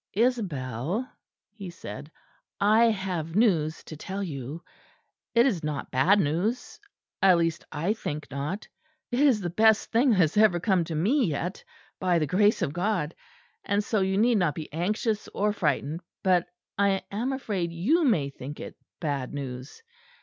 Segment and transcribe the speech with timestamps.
[0.15, 1.07] "Isabel,"
[1.51, 2.09] he said,
[2.59, 4.63] "I have news to tell you.
[5.35, 6.79] It is not bad news
[7.21, 8.67] at least I think not
[9.11, 11.63] it is the best thing that has ever come to me yet,
[11.99, 13.13] by the grace of God,
[13.63, 16.01] and so you need not be anxious or frightened.
[16.23, 16.47] But
[16.79, 19.83] I am afraid you may think it bad news.